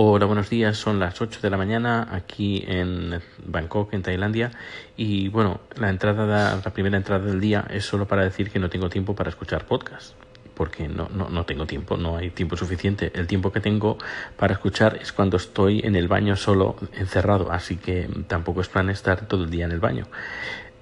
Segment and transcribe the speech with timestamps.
[0.00, 0.76] Hola, buenos días.
[0.76, 4.52] Son las 8 de la mañana aquí en Bangkok, en Tailandia.
[4.96, 8.70] Y bueno, la entrada, la primera entrada del día es solo para decir que no
[8.70, 10.14] tengo tiempo para escuchar podcast.
[10.54, 13.10] Porque no, no, no tengo tiempo, no hay tiempo suficiente.
[13.12, 13.98] El tiempo que tengo
[14.36, 17.50] para escuchar es cuando estoy en el baño solo encerrado.
[17.50, 20.06] Así que tampoco es plan estar todo el día en el baño.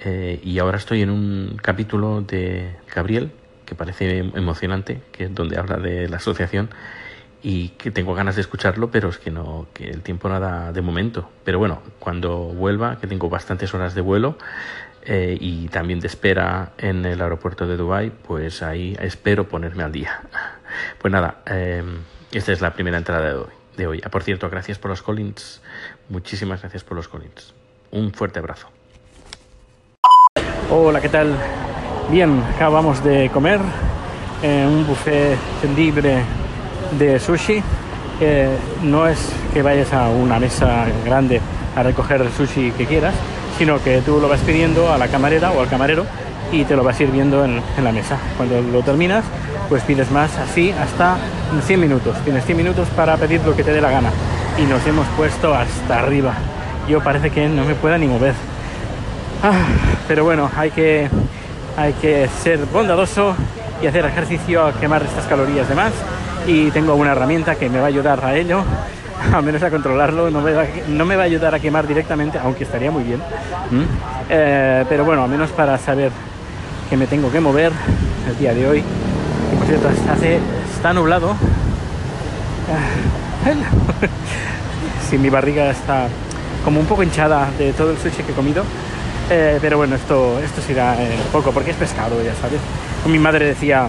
[0.00, 3.30] Eh, y ahora estoy en un capítulo de Gabriel
[3.64, 6.68] que parece emocionante, que es donde habla de la asociación
[7.46, 10.80] y que tengo ganas de escucharlo, pero es que no, que el tiempo nada de
[10.80, 11.28] momento.
[11.44, 14.38] Pero bueno, cuando vuelva, que tengo bastantes horas de vuelo
[15.02, 19.92] eh, y también de espera en el aeropuerto de Dubai, pues ahí espero ponerme al
[19.92, 20.22] día.
[20.98, 21.84] Pues nada, eh,
[22.32, 23.52] esta es la primera entrada de hoy.
[23.76, 24.00] De hoy.
[24.02, 25.60] Ah, por cierto, gracias por los Collins.
[26.08, 27.52] Muchísimas gracias por los Collins.
[27.90, 28.68] Un fuerte abrazo.
[30.70, 31.36] Hola, ¿qué tal?
[32.10, 33.60] Bien, acabamos de comer
[34.42, 35.38] en un buffet
[35.76, 36.24] libre
[36.98, 37.62] de sushi.
[38.20, 39.18] Eh, no es
[39.52, 41.40] que vayas a una mesa grande
[41.74, 43.14] a recoger el sushi que quieras,
[43.58, 46.06] sino que tú lo vas pidiendo a la camarera o al camarero
[46.52, 48.18] y te lo vas sirviendo en, en la mesa.
[48.36, 49.24] Cuando lo terminas,
[49.68, 51.16] pues pides más así hasta
[51.66, 52.16] 100 minutos.
[52.24, 54.10] Tienes 100 minutos para pedir lo que te dé la gana.
[54.58, 56.34] Y nos hemos puesto hasta arriba.
[56.88, 58.34] Yo parece que no me pueda ni mover.
[59.42, 59.64] Ah,
[60.06, 61.08] pero bueno, hay que,
[61.76, 63.34] hay que ser bondadoso
[63.82, 65.92] y hacer ejercicio a quemar estas calorías de más
[66.46, 68.62] y tengo una herramienta que me va a ayudar a ello,
[69.32, 72.38] al menos a controlarlo, no me va, no me va a ayudar a quemar directamente,
[72.38, 73.20] aunque estaría muy bien,
[74.28, 76.10] eh, pero bueno, al menos para saber
[76.88, 77.72] que me tengo que mover
[78.28, 78.78] el día de hoy.
[79.52, 79.88] Y por cierto,
[80.74, 81.34] está nublado.
[85.10, 86.08] sí, mi barriga está
[86.64, 88.64] como un poco hinchada de todo el sushi que he comido.
[89.30, 92.60] Eh, pero bueno, esto, esto eh, poco, porque es pescado, ya sabes.
[93.06, 93.88] Mi madre decía,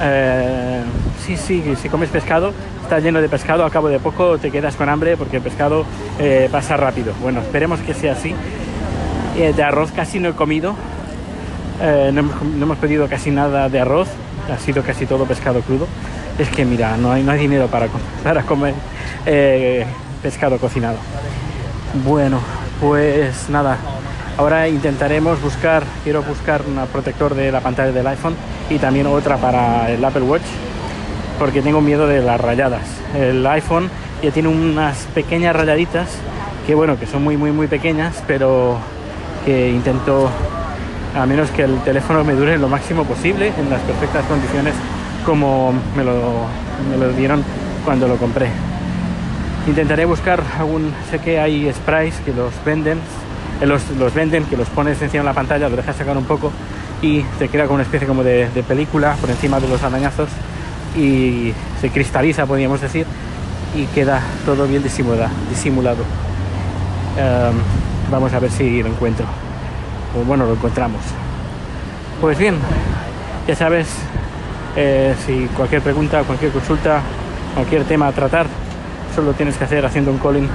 [0.00, 0.82] eh,
[1.24, 4.76] sí, sí, si comes pescado, está lleno de pescado, a cabo de poco te quedas
[4.76, 5.84] con hambre porque el pescado
[6.18, 7.12] eh, pasa rápido.
[7.20, 8.34] Bueno, esperemos que sea así.
[9.36, 10.74] Eh, de arroz casi no he comido,
[11.80, 14.08] no, hemos, no, hemos, pedido casi nada de arroz,
[14.52, 15.86] ha sido casi todo pescado crudo.
[16.38, 17.86] Es que mira, no hay, no hay dinero para,
[18.24, 18.74] para comer
[20.22, 20.96] pescado cocinado.
[22.04, 22.40] Bueno,
[22.80, 23.78] pues nada,
[24.36, 28.34] ahora intentaremos buscar, quiero buscar un protector de la pantalla del iPhone
[28.68, 30.42] y también otra para el Apple Watch
[31.38, 32.82] porque tengo miedo de las rayadas.
[33.14, 33.88] El iPhone
[34.22, 36.08] ya tiene unas pequeñas rayaditas
[36.66, 38.78] que bueno, que son muy muy muy pequeñas, pero
[39.44, 40.30] que intento
[41.18, 44.74] a menos que el teléfono me dure lo máximo posible en las perfectas condiciones
[45.24, 46.46] como me lo,
[46.90, 47.42] me lo dieron
[47.84, 48.48] cuando lo compré.
[49.66, 52.98] Intentaré buscar algún, sé que hay sprays que los venden,
[53.66, 56.52] los, los venden, que los pones encima de la pantalla, lo dejas sacar un poco
[57.02, 60.28] y te queda como una especie como de, película por encima de los arañazos
[60.96, 63.06] y se cristaliza, podríamos decir,
[63.74, 65.30] y queda todo bien disimulado.
[65.48, 66.02] disimulado.
[67.16, 67.56] Um,
[68.10, 69.26] vamos a ver si lo encuentro.
[70.18, 71.00] O bueno, lo encontramos.
[72.20, 72.56] Pues bien,
[73.46, 73.88] ya sabes,
[74.76, 77.00] eh, si cualquier pregunta, cualquier consulta,
[77.54, 78.46] cualquier tema a tratar,
[79.14, 80.48] solo tienes que hacer haciendo un calling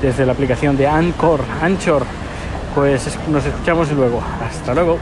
[0.00, 1.40] desde la aplicación de Anchor.
[1.62, 2.04] Anchor.
[2.74, 4.22] Pues nos escuchamos luego.
[4.40, 4.98] Hasta luego.